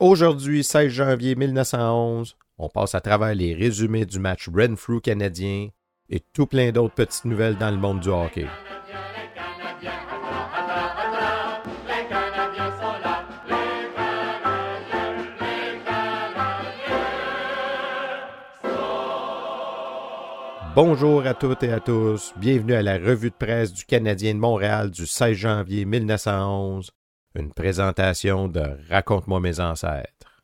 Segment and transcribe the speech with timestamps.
[0.00, 5.68] Aujourd'hui, 16 janvier 1911, on passe à travers les résumés du match Renfrew canadien
[6.08, 8.46] et tout plein d'autres petites nouvelles dans le monde du hockey.
[20.74, 24.38] Bonjour à toutes et à tous, bienvenue à la revue de presse du Canadien de
[24.38, 26.90] Montréal du 16 janvier 1911,
[27.34, 30.42] une présentation de Raconte-moi mes ancêtres.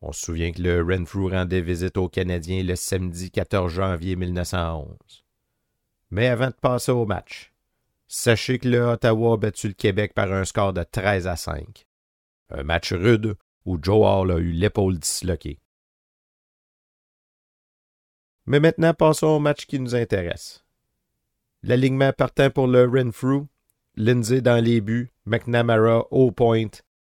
[0.00, 5.24] On se souvient que le Renfrew rendait visite aux Canadiens le samedi 14 janvier 1911.
[6.10, 7.52] Mais avant de passer au match,
[8.06, 11.86] sachez que le Ottawa a battu le Québec par un score de 13 à 5.
[12.50, 15.58] Un match rude où Joe Hall a eu l'épaule disloquée.
[18.46, 20.64] Mais maintenant, passons au match qui nous intéresse.
[21.62, 23.46] L'alignement partant pour le Renfrew,
[23.96, 26.68] Lindsay dans les buts, McNamara au point,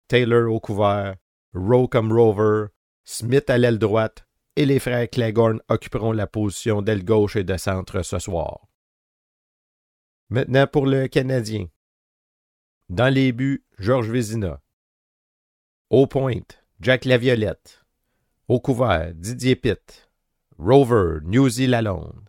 [0.09, 1.17] Taylor au couvert,
[1.55, 2.67] Rowe comme rover,
[3.05, 7.57] Smith à l'aile droite et les frères Clegorn occuperont la position d'aile gauche et de
[7.57, 8.67] centre ce soir.
[10.31, 11.69] Maintenant pour le Canadien.
[12.89, 14.61] Dans les buts, Georges Vézina.
[15.91, 16.43] Au point,
[16.81, 17.85] Jack Laviolette.
[18.49, 20.11] Au couvert, Didier Pitt.
[20.59, 22.29] Rover, Newsy Lalonde.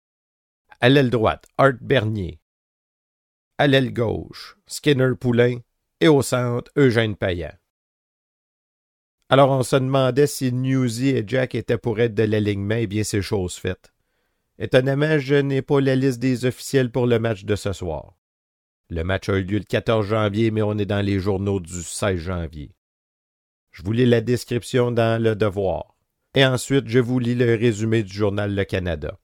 [0.82, 2.40] À l'aile droite, Art Bernier.
[3.58, 5.60] À l'aile gauche, Skinner Poulain.
[6.02, 7.52] Et au centre, Eugène Payan.
[9.30, 12.88] Alors on se demandait si Newsy et Jack étaient pour être de l'alignement, et eh
[12.88, 13.94] bien c'est chose faite.
[14.58, 18.16] Étonnamment, je n'ai pas la liste des officiels pour le match de ce soir.
[18.90, 21.84] Le match a eu lieu le 14 janvier, mais on est dans les journaux du
[21.84, 22.74] 16 janvier.
[23.72, 25.96] Je vous lis la description dans Le Devoir
[26.34, 29.20] et ensuite je vous lis le résumé du journal Le Canada.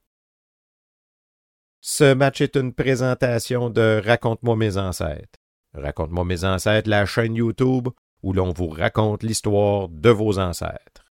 [1.80, 5.38] Ce match est une présentation de Raconte-moi mes ancêtres.
[5.76, 7.88] Raconte-moi mes ancêtres, la chaîne YouTube
[8.22, 11.06] où l'on vous raconte l'histoire de vos ancêtres.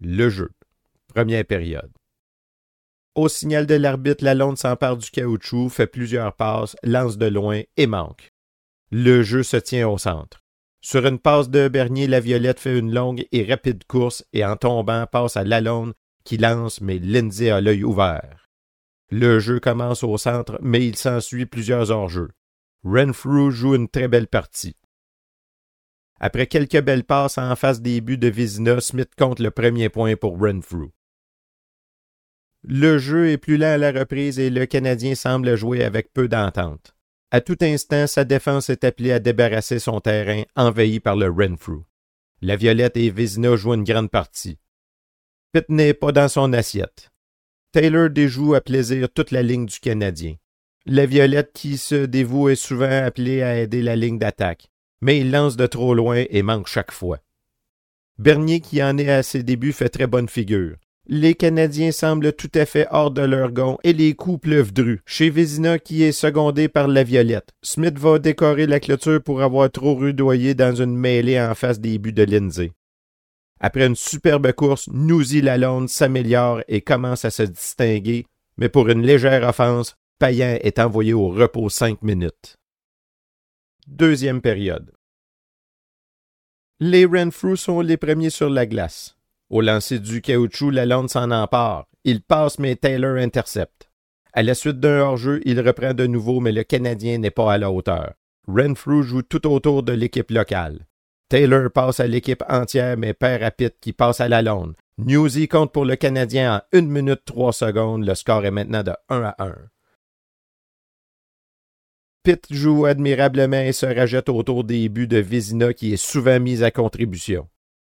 [0.00, 0.50] Le jeu.
[1.08, 1.90] Première période.
[3.14, 7.62] Au signal de l'arbitre, la Lalonde s'empare du caoutchouc, fait plusieurs passes, lance de loin
[7.76, 8.32] et manque.
[8.90, 10.42] Le jeu se tient au centre.
[10.80, 14.56] Sur une passe de Bernier, la Violette fait une longue et rapide course et en
[14.56, 15.94] tombant passe à Lalonde
[16.24, 18.48] qui lance, mais Lindsay a l'œil ouvert.
[19.10, 22.30] Le jeu commence au centre, mais il s'ensuit plusieurs hors-jeux.
[22.84, 24.76] Renfrew joue une très belle partie.
[26.18, 30.16] Après quelques belles passes en face des buts de Vizina, Smith compte le premier point
[30.16, 30.90] pour Renfrew.
[32.64, 36.28] Le jeu est plus lent à la reprise et le Canadien semble jouer avec peu
[36.28, 36.94] d'entente.
[37.30, 41.84] À tout instant, sa défense est appelée à débarrasser son terrain envahi par le Renfrew.
[42.40, 44.58] La Violette et Vizina jouent une grande partie.
[45.52, 47.10] Pitt n'est pas dans son assiette.
[47.72, 50.34] Taylor déjoue à plaisir toute la ligne du Canadien.
[50.84, 54.68] La Violette qui se dévoue est souvent appelée à aider la ligne d'attaque,
[55.00, 57.20] mais il lance de trop loin et manque chaque fois.
[58.18, 60.74] Bernier, qui en est à ses débuts, fait très bonne figure.
[61.06, 65.02] Les Canadiens semblent tout à fait hors de leur gond et les coups pleuvent dru.
[65.06, 67.50] Chez Vézina qui est secondé par la Violette.
[67.62, 71.98] Smith va décorer la clôture pour avoir trop rudoyé dans une mêlée en face des
[71.98, 72.72] buts de Lindsay.
[73.60, 78.26] Après une superbe course, Newsy Lalonde s'améliore et commence à se distinguer,
[78.56, 82.56] mais pour une légère offense, Payan est envoyé au repos cinq minutes.
[83.88, 84.92] Deuxième période.
[86.78, 89.16] Les Renfrew sont les premiers sur la glace.
[89.50, 91.88] Au lancer du caoutchouc, Lalonde s'en empare.
[92.04, 93.90] Il passe, mais Taylor intercepte.
[94.32, 97.58] À la suite d'un hors-jeu, il reprend de nouveau, mais le Canadien n'est pas à
[97.58, 98.12] la hauteur.
[98.46, 100.86] Renfrew joue tout autour de l'équipe locale.
[101.30, 104.76] Taylor passe à l'équipe entière, mais perd à qui passe à Lalonde.
[104.98, 108.06] Newsy compte pour le Canadien en 1 minute 3 secondes.
[108.06, 109.54] Le score est maintenant de 1 à 1.
[112.24, 116.62] Pitt joue admirablement et se rajette autour des buts de Vizina qui est souvent mis
[116.62, 117.48] à contribution.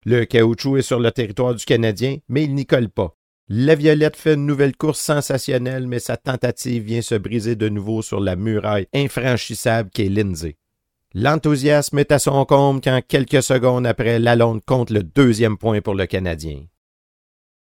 [0.05, 3.17] Le caoutchouc est sur le territoire du Canadien, mais il n'y colle pas.
[3.49, 8.01] La Violette fait une nouvelle course sensationnelle, mais sa tentative vient se briser de nouveau
[8.01, 10.55] sur la muraille infranchissable qu'est Lindsay.
[11.13, 15.95] L'enthousiasme est à son comble quand quelques secondes après, Lalonde compte le deuxième point pour
[15.95, 16.61] le Canadien.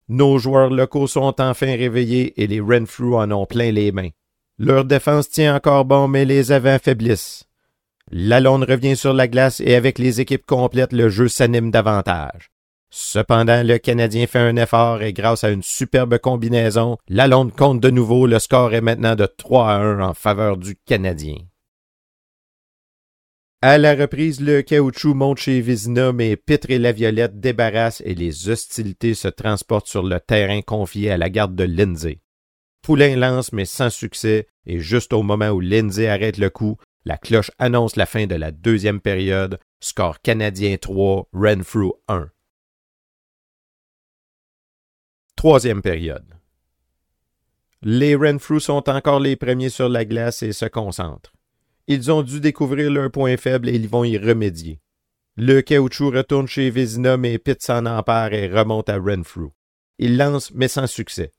[0.08, 4.12] Nos joueurs locaux sont enfin réveillés et les Renfrew en ont plein les mains.
[4.60, 7.46] Leur défense tient encore bon, mais les avants faiblissent.
[8.12, 12.52] Lalonde revient sur la glace et avec les équipes complètes, le jeu s'anime davantage.
[12.92, 17.90] Cependant, le Canadien fait un effort et grâce à une superbe combinaison, Lalonde compte de
[17.90, 18.28] nouveau.
[18.28, 21.38] Le score est maintenant de 3 à 1 en faveur du Canadien.
[23.64, 28.14] À la reprise, le caoutchouc monte chez Vizina, mais Pitre et la Violette débarrassent et
[28.14, 32.20] les hostilités se transportent sur le terrain confié à la garde de Lindsay.
[32.84, 37.18] Poulain lance, mais sans succès, et juste au moment où Lindsay arrête le coup, La
[37.18, 39.60] cloche annonce la fin de la deuxième période.
[39.82, 42.30] Score canadien 3, Renfrew 1.
[45.36, 46.26] Troisième période.
[47.82, 51.34] Les Renfrew sont encore les premiers sur la glace et se concentrent.
[51.88, 54.80] Ils ont dû découvrir leur point faible et ils vont y remédier.
[55.36, 59.52] Le caoutchouc retourne chez Vézina, mais Pitt s'en empare et remonte à Renfrew.
[60.00, 61.34] Il lance, mais sans succès.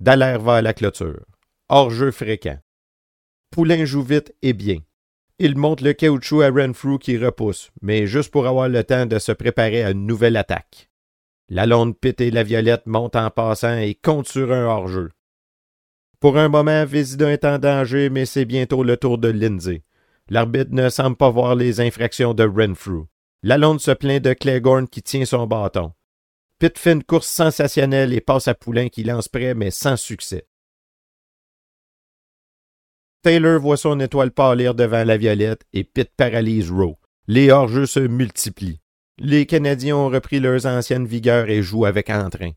[0.00, 1.26] Dallaire va à la clôture.
[1.68, 2.58] Hors-jeu fréquent.
[3.50, 4.78] Poulain joue vite et bien.
[5.38, 9.18] Il monte le caoutchouc à Renfrew qui repousse, mais juste pour avoir le temps de
[9.18, 10.90] se préparer à une nouvelle attaque.
[11.50, 15.10] La londe Pitt et la violette montent en passant et comptent sur un hors-jeu.
[16.18, 19.82] Pour un moment, Vézina est en danger, mais c'est bientôt le tour de Lindsay.
[20.28, 23.06] L'arbitre ne semble pas voir les infractions de Renfrew.
[23.42, 25.92] Lalonde se plaint de Claiborne qui tient son bâton.
[26.60, 30.46] Pitt fait une course sensationnelle et passe à Poulain qui lance près, mais sans succès.
[33.22, 36.98] Taylor voit son étoile pâlir devant la violette et Pitt paralyse Rowe.
[37.26, 38.82] Les hors-jeux se multiplient.
[39.18, 42.50] Les Canadiens ont repris leurs anciennes vigueurs et jouent avec entrain.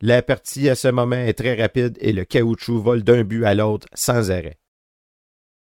[0.00, 3.54] La partie à ce moment est très rapide et le caoutchouc vole d'un but à
[3.54, 4.58] l'autre sans arrêt.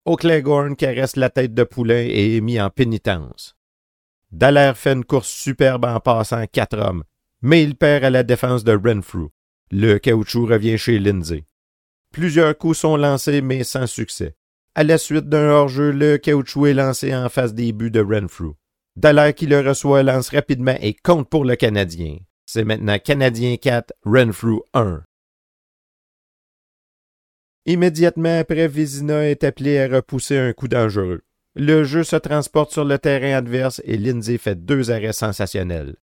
[0.03, 3.55] O'Clegorn caresse la tête de Poulain et est mis en pénitence.
[4.31, 7.03] Dallaire fait une course superbe en passant quatre hommes,
[7.41, 9.29] mais il perd à la défense de Renfrew.
[9.71, 11.45] Le caoutchouc revient chez Lindsay.
[12.11, 14.35] Plusieurs coups sont lancés, mais sans succès.
[14.75, 18.55] À la suite d'un hors-jeu, le caoutchouc est lancé en face des buts de Renfrew.
[18.95, 22.17] Dallaire qui le reçoit lance rapidement et compte pour le Canadien.
[22.45, 25.03] C'est maintenant Canadien 4, Renfrew 1.
[27.65, 31.21] Immédiatement après, Vizina est appelé à repousser un coup dangereux.
[31.55, 35.97] Le jeu se transporte sur le terrain adverse et Lindsay fait deux arrêts sensationnels.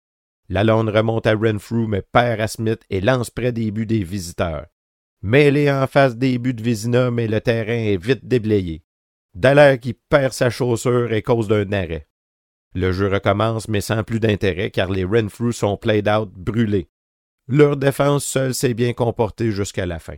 [0.52, 4.66] Lalonde remonte à Renfrew mais perd à Smith et lance près des buts des visiteurs.
[5.22, 8.84] Mêlé en face des buts de Vizina, mais le terrain est vite déblayé.
[9.34, 12.10] Dallaire qui perd sa chaussure et cause d'un arrêt.
[12.76, 16.90] Le jeu recommence, mais sans plus d'intérêt, car les Renfrew sont played out, brûlés.
[17.48, 20.18] Leur défense seule s'est bien comportée jusqu'à la fin.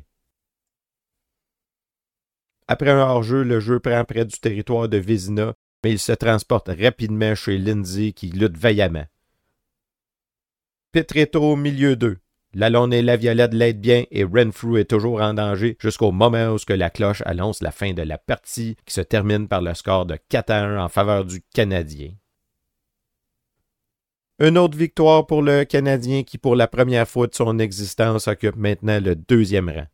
[2.67, 5.53] Après un hors-jeu, le jeu prend près du territoire de Vézina,
[5.83, 9.05] mais il se transporte rapidement chez Lindsay qui lutte vaillamment.
[11.35, 12.17] Au milieu d'eux.
[12.53, 16.57] Lalonde et la Violette l'aident bien et Renfrew est toujours en danger jusqu'au moment où
[16.69, 20.19] la cloche annonce la fin de la partie qui se termine par le score de
[20.29, 22.11] 4 à 1 en faveur du Canadien.
[24.37, 28.55] Une autre victoire pour le Canadien qui, pour la première fois de son existence, occupe
[28.55, 29.87] maintenant le deuxième rang.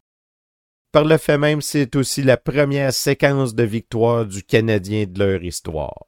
[0.92, 5.44] Par le fait même, c'est aussi la première séquence de victoires du Canadien de leur
[5.44, 6.08] histoire.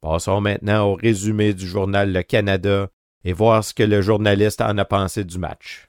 [0.00, 2.88] Passons maintenant au résumé du journal Le Canada
[3.24, 5.88] et voir ce que le journaliste en a pensé du match.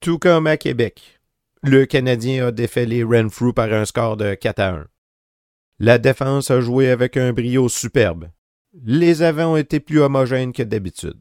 [0.00, 1.20] Tout comme à Québec,
[1.62, 4.86] le Canadien a défait les Renfrew par un score de 4 à 1.
[5.78, 8.28] La défense a joué avec un brio superbe,
[8.74, 11.20] les avants ont été plus homogènes que d'habitude.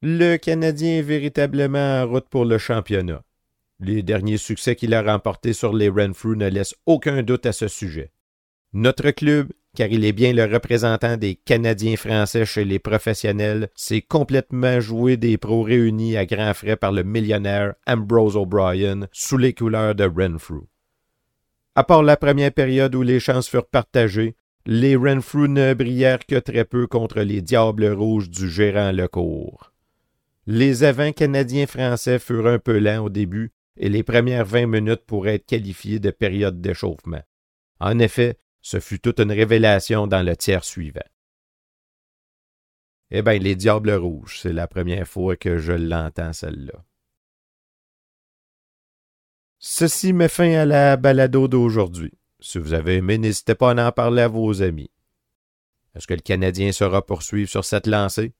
[0.00, 3.22] Le Canadien est véritablement en route pour le championnat.
[3.78, 7.68] Les derniers succès qu'il a remportés sur les Renfrew ne laissent aucun doute à ce
[7.68, 8.12] sujet.
[8.72, 14.02] Notre club, car il est bien le représentant des Canadiens français chez les professionnels, s'est
[14.02, 19.52] complètement joué des pros réunis à grands frais par le millionnaire Ambrose O'Brien sous les
[19.54, 20.66] couleurs de Renfrew.
[21.74, 24.34] À part la première période où les chances furent partagées,
[24.66, 29.72] les Renfrew ne brillèrent que très peu contre les Diables rouges du gérant Lecourt.
[30.46, 35.34] Les avants canadiens-français furent un peu lents au début et les premières vingt minutes pourraient
[35.34, 37.22] être qualifiées de période d'échauffement.
[37.80, 41.00] En effet, ce fut toute une révélation dans le tiers suivant.
[43.10, 46.84] Eh bien, les Diables rouges, c'est la première fois que je l'entends, celle-là.
[49.58, 52.12] Ceci met fin à la balado d'aujourd'hui.
[52.40, 54.90] Si vous avez aimé, n'hésitez pas à en parler à vos amis.
[55.96, 58.34] Est-ce que le Canadien sera poursuivre sur cette lancée?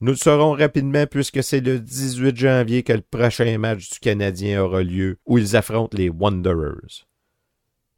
[0.00, 4.62] Nous le saurons rapidement puisque c'est le 18 janvier que le prochain match du Canadien
[4.62, 7.06] aura lieu où ils affrontent les Wanderers.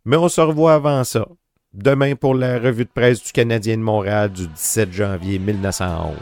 [0.09, 1.29] Mais on se revoit avant ça,
[1.75, 6.17] demain pour la revue de presse du Canadien de Montréal du 17 janvier 1911.